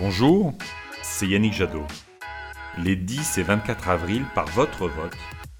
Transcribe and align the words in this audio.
Bonjour, 0.00 0.54
c'est 1.02 1.28
Yannick 1.28 1.52
Jadot. 1.52 1.86
Les 2.78 2.96
10 2.96 3.36
et 3.36 3.42
24 3.42 3.90
avril, 3.90 4.24
par 4.34 4.46
votre 4.46 4.88
vote, 4.88 5.14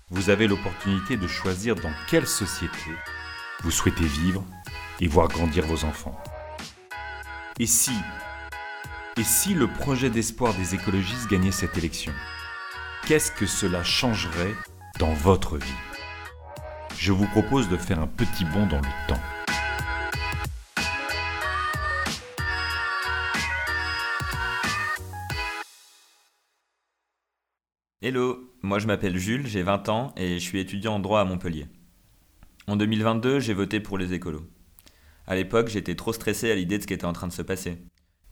vous 0.09 0.30
avez 0.30 0.46
l'opportunité 0.46 1.18
de 1.18 1.27
choisir 1.27 1.74
dans 1.74 1.93
quelle 2.09 2.27
société 2.27 2.90
vous 3.62 3.71
souhaitez 3.71 4.06
vivre 4.06 4.42
et 4.98 5.08
voir 5.08 5.29
grandir 5.29 5.66
vos 5.66 5.84
enfants. 5.84 6.18
Et 7.58 7.66
si, 7.66 7.93
et 9.18 9.25
si 9.25 9.53
le 9.53 9.66
projet 9.66 10.08
d'espoir 10.08 10.54
des 10.54 10.75
écologistes 10.75 11.29
gagnait 11.29 11.52
cette 11.52 11.77
élection? 11.77 12.14
Qu'est-ce 13.07 13.32
que 13.32 13.45
cela 13.45 13.84
changerait 13.84 14.54
dans 14.98 15.12
votre 15.12 15.59
vie? 15.59 15.82
Je 16.96 17.12
vous 17.12 17.27
propose 17.27 17.68
de 17.68 17.77
faire 17.77 18.00
un 18.00 18.07
petit 18.07 18.46
bond 18.46 18.64
dans 18.64 18.80
le 18.80 19.07
temps. 19.07 19.20
Hello, 28.03 28.50
moi 28.63 28.79
je 28.79 28.86
m'appelle 28.86 29.18
Jules, 29.18 29.46
j'ai 29.46 29.63
20 29.63 29.90
ans 29.90 30.14
et 30.17 30.39
je 30.39 30.43
suis 30.43 30.58
étudiant 30.58 30.95
en 30.95 31.00
droit 31.00 31.21
à 31.21 31.27
Montpellier. 31.27 31.67
En 32.67 32.77
2022, 32.77 33.41
j'ai 33.41 33.53
voté 33.53 33.78
pour 33.78 33.98
les 33.98 34.14
écolos. 34.14 34.48
À 35.27 35.34
l'époque, 35.34 35.69
j'étais 35.69 35.95
trop 35.97 36.14
stressé 36.14 36.50
à 36.50 36.55
l'idée 36.55 36.78
de 36.78 36.83
ce 36.83 36.86
qui 36.86 36.94
était 36.94 37.05
en 37.05 37.12
train 37.12 37.27
de 37.27 37.33
se 37.34 37.42
passer. 37.42 37.77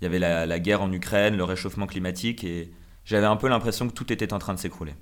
Il 0.01 0.05
y 0.05 0.07
avait 0.07 0.19
la, 0.19 0.59
guerre 0.59 0.81
en 0.81 0.91
Ukraine, 0.91 1.37
le 1.37 1.45
réchauffement 1.45 1.87
climatique 1.87 2.45
et 2.45 2.73
j'avais 3.05 3.27
un 3.27 3.37
peu 3.37 3.47
l'impression 3.47 3.87
que 3.87 3.93
tout 3.93 4.11
était 4.11 4.33
en 4.33 4.39
train 4.39 4.55
de 4.55 4.59
s'écrouler. 4.59 4.95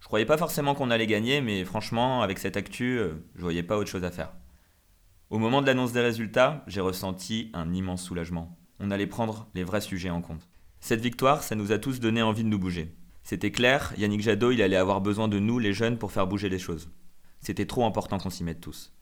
Je 0.00 0.06
croyais 0.08 0.26
pas 0.26 0.36
forcément 0.36 0.74
qu'on 0.74 0.90
allait 0.90 1.06
gagner, 1.06 1.40
mais 1.40 1.64
franchement, 1.64 2.22
avec 2.22 2.40
cette 2.40 2.56
actu, 2.56 2.98
euh, 2.98 3.12
je 3.36 3.42
voyais 3.42 3.62
pas 3.62 3.76
autre 3.76 3.88
chose 3.88 4.02
à 4.02 4.10
faire. 4.10 4.32
Au 5.30 5.38
moment 5.38 5.62
de 5.62 5.68
l'annonce 5.68 5.92
des 5.92 6.00
résultats, 6.00 6.64
j'ai 6.66 6.80
ressenti 6.80 7.52
un 7.54 7.72
immense 7.72 8.02
soulagement. 8.02 8.58
On 8.80 8.90
allait 8.90 9.06
prendre 9.06 9.48
les 9.54 9.62
vrais 9.62 9.80
sujets 9.80 10.10
en 10.10 10.22
compte. 10.22 10.48
Cette 10.80 11.00
victoire, 11.00 11.44
ça 11.44 11.54
nous 11.54 11.70
a 11.70 11.78
tous 11.78 12.00
donné 12.00 12.20
envie 12.20 12.42
de 12.42 12.48
nous 12.48 12.58
bouger. 12.58 12.96
C'était 13.24 13.50
clair, 13.50 13.94
Yannick 13.96 14.20
Jadot, 14.20 14.52
il 14.52 14.60
allait 14.60 14.76
avoir 14.76 15.00
besoin 15.00 15.28
de 15.28 15.38
nous, 15.38 15.58
les 15.58 15.72
jeunes, 15.72 15.96
pour 15.96 16.12
faire 16.12 16.26
bouger 16.26 16.50
les 16.50 16.58
choses. 16.58 16.90
C'était 17.40 17.64
trop 17.64 17.86
important 17.86 18.18
qu'on 18.18 18.28
s'y 18.28 18.44
mette 18.44 18.60
tous. 18.60 18.92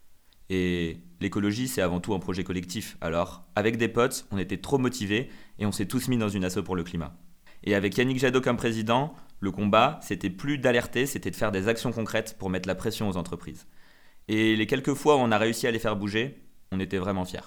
Et 0.49 0.99
l'écologie, 1.21 1.67
c'est 1.67 1.83
avant 1.83 2.01
tout 2.01 2.15
un 2.15 2.21
projet 2.21 2.45
collectif. 2.45 2.97
Alors, 3.01 3.45
avec 3.57 3.79
des 3.79 3.89
potes, 3.89 4.27
on 4.31 4.39
était 4.39 4.59
trop 4.59 4.79
motivés 4.79 5.29
et 5.59 5.67
on 5.67 5.73
s'est 5.73 5.87
tous 5.87 6.07
mis 6.07 6.19
dans 6.19 6.29
une 6.29 6.45
asso 6.45 6.63
pour 6.65 6.77
le 6.77 6.85
climat. 6.85 7.17
Et 7.65 7.75
avec 7.75 7.97
Yannick 7.99 8.21
Jadot 8.21 8.41
comme 8.41 8.57
président, 8.57 9.15
le 9.41 9.51
combat, 9.51 9.99
c'était 10.03 10.31
plus 10.31 10.59
d'alerter, 10.59 11.07
c'était 11.07 11.33
de 11.33 11.37
faire 11.37 11.51
des 11.51 11.67
actions 11.67 11.91
concrètes 11.91 12.37
pour 12.39 12.49
mettre 12.49 12.69
la 12.69 12.77
pression 12.77 13.09
aux 13.09 13.17
entreprises. 13.17 13.67
Et 14.29 14.55
les 14.55 14.67
quelques 14.69 14.95
fois 14.95 15.17
où 15.17 15.19
on 15.19 15.33
a 15.33 15.39
réussi 15.39 15.67
à 15.67 15.73
les 15.73 15.81
faire 15.81 15.97
bouger, 15.97 16.41
on 16.71 16.79
était 16.79 16.99
vraiment 16.99 17.25
fiers. 17.25 17.41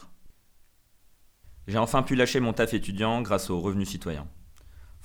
J'ai 1.68 1.78
enfin 1.78 2.04
pu 2.04 2.16
lâcher 2.16 2.42
mon 2.42 2.52
taf 2.52 2.74
étudiant 2.74 3.22
grâce 3.22 3.50
au 3.50 3.62
revenu 3.62 3.86
citoyen. 3.86 4.28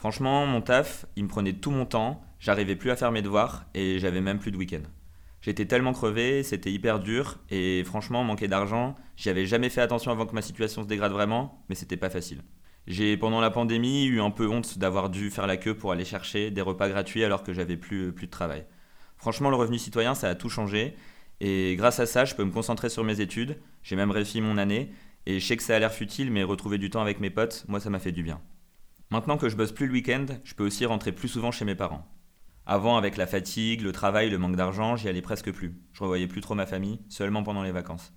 Franchement, 0.00 0.46
mon 0.46 0.62
taf, 0.62 1.04
il 1.14 1.24
me 1.24 1.28
prenait 1.28 1.52
tout 1.52 1.70
mon 1.70 1.84
temps, 1.84 2.22
j'arrivais 2.38 2.74
plus 2.74 2.90
à 2.90 2.96
faire 2.96 3.12
mes 3.12 3.20
devoirs 3.20 3.66
et 3.74 3.98
j'avais 3.98 4.22
même 4.22 4.38
plus 4.38 4.50
de 4.50 4.56
week-end. 4.56 4.80
J'étais 5.42 5.66
tellement 5.66 5.92
crevé, 5.92 6.42
c'était 6.42 6.72
hyper 6.72 7.00
dur 7.00 7.36
et 7.50 7.84
franchement, 7.84 8.24
manquer 8.24 8.48
d'argent, 8.48 8.94
j'y 9.18 9.28
avais 9.28 9.44
jamais 9.44 9.68
fait 9.68 9.82
attention 9.82 10.10
avant 10.10 10.24
que 10.24 10.34
ma 10.34 10.40
situation 10.40 10.82
se 10.82 10.86
dégrade 10.86 11.12
vraiment, 11.12 11.62
mais 11.68 11.74
c'était 11.74 11.98
pas 11.98 12.08
facile. 12.08 12.40
J'ai 12.86 13.18
pendant 13.18 13.42
la 13.42 13.50
pandémie 13.50 14.06
eu 14.06 14.22
un 14.22 14.30
peu 14.30 14.48
honte 14.48 14.78
d'avoir 14.78 15.10
dû 15.10 15.30
faire 15.30 15.46
la 15.46 15.58
queue 15.58 15.76
pour 15.76 15.92
aller 15.92 16.06
chercher 16.06 16.50
des 16.50 16.62
repas 16.62 16.88
gratuits 16.88 17.22
alors 17.22 17.42
que 17.42 17.52
j'avais 17.52 17.76
plus, 17.76 18.14
plus 18.14 18.24
de 18.26 18.32
travail. 18.32 18.64
Franchement, 19.18 19.50
le 19.50 19.56
revenu 19.56 19.76
citoyen, 19.76 20.14
ça 20.14 20.30
a 20.30 20.34
tout 20.34 20.48
changé 20.48 20.94
et 21.40 21.76
grâce 21.76 22.00
à 22.00 22.06
ça, 22.06 22.24
je 22.24 22.34
peux 22.34 22.44
me 22.44 22.52
concentrer 22.52 22.88
sur 22.88 23.04
mes 23.04 23.20
études. 23.20 23.58
J'ai 23.82 23.96
même 23.96 24.12
réussi 24.12 24.40
mon 24.40 24.56
année 24.56 24.92
et 25.26 25.40
je 25.40 25.46
sais 25.46 25.58
que 25.58 25.62
ça 25.62 25.76
a 25.76 25.78
l'air 25.78 25.92
futile, 25.92 26.30
mais 26.30 26.42
retrouver 26.42 26.78
du 26.78 26.88
temps 26.88 27.02
avec 27.02 27.20
mes 27.20 27.28
potes, 27.28 27.66
moi, 27.68 27.80
ça 27.80 27.90
m'a 27.90 27.98
fait 27.98 28.12
du 28.12 28.22
bien. 28.22 28.40
Maintenant 29.12 29.36
que 29.36 29.48
je 29.48 29.56
bosse 29.56 29.72
plus 29.72 29.88
le 29.88 29.92
week-end, 29.92 30.26
je 30.44 30.54
peux 30.54 30.64
aussi 30.64 30.86
rentrer 30.86 31.10
plus 31.10 31.26
souvent 31.26 31.50
chez 31.50 31.64
mes 31.64 31.74
parents. 31.74 32.06
Avant, 32.64 32.96
avec 32.96 33.16
la 33.16 33.26
fatigue, 33.26 33.80
le 33.80 33.90
travail, 33.90 34.30
le 34.30 34.38
manque 34.38 34.54
d'argent, 34.54 34.94
j'y 34.94 35.08
allais 35.08 35.20
presque 35.20 35.50
plus. 35.50 35.80
Je 35.92 36.04
revoyais 36.04 36.28
plus 36.28 36.40
trop 36.40 36.54
ma 36.54 36.64
famille, 36.64 37.00
seulement 37.08 37.42
pendant 37.42 37.64
les 37.64 37.72
vacances. 37.72 38.12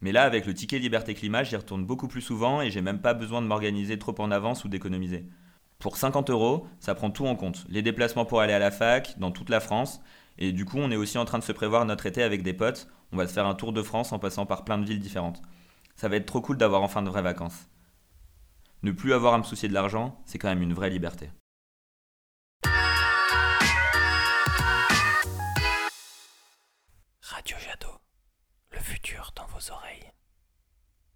Mais 0.00 0.10
là, 0.10 0.24
avec 0.24 0.44
le 0.46 0.52
ticket 0.52 0.80
Liberté 0.80 1.14
Climat, 1.14 1.44
j'y 1.44 1.54
retourne 1.54 1.86
beaucoup 1.86 2.08
plus 2.08 2.20
souvent 2.20 2.60
et 2.60 2.72
j'ai 2.72 2.80
même 2.80 3.00
pas 3.00 3.14
besoin 3.14 3.42
de 3.42 3.46
m'organiser 3.46 3.96
trop 3.96 4.14
en 4.18 4.32
avance 4.32 4.64
ou 4.64 4.68
d'économiser. 4.68 5.28
Pour 5.78 5.96
50 5.96 6.30
euros, 6.30 6.66
ça 6.80 6.96
prend 6.96 7.12
tout 7.12 7.26
en 7.26 7.36
compte. 7.36 7.64
Les 7.68 7.82
déplacements 7.82 8.24
pour 8.24 8.40
aller 8.40 8.52
à 8.52 8.58
la 8.58 8.72
fac, 8.72 9.16
dans 9.20 9.30
toute 9.30 9.50
la 9.50 9.60
France. 9.60 10.00
Et 10.38 10.50
du 10.50 10.64
coup, 10.64 10.78
on 10.78 10.90
est 10.90 10.96
aussi 10.96 11.16
en 11.16 11.26
train 11.26 11.38
de 11.38 11.44
se 11.44 11.52
prévoir 11.52 11.84
notre 11.84 12.06
été 12.06 12.24
avec 12.24 12.42
des 12.42 12.54
potes. 12.54 12.88
On 13.12 13.16
va 13.16 13.28
se 13.28 13.32
faire 13.32 13.46
un 13.46 13.54
tour 13.54 13.72
de 13.72 13.82
France 13.82 14.12
en 14.12 14.18
passant 14.18 14.46
par 14.46 14.64
plein 14.64 14.78
de 14.78 14.84
villes 14.84 14.98
différentes. 14.98 15.42
Ça 15.94 16.08
va 16.08 16.16
être 16.16 16.26
trop 16.26 16.40
cool 16.40 16.56
d'avoir 16.56 16.82
enfin 16.82 17.02
de 17.02 17.08
vraies 17.08 17.22
vacances. 17.22 17.68
Ne 18.84 18.92
plus 18.92 19.14
avoir 19.14 19.32
à 19.32 19.38
me 19.38 19.44
soucier 19.44 19.66
de 19.66 19.72
l'argent, 19.72 20.22
c'est 20.26 20.36
quand 20.36 20.50
même 20.50 20.60
une 20.60 20.74
vraie 20.74 20.90
liberté. 20.90 21.30
Radio 27.22 27.56
Jadot, 27.58 27.98
le 28.72 28.78
futur 28.80 29.32
dans 29.36 29.46
vos 29.46 29.72
oreilles. 29.72 30.12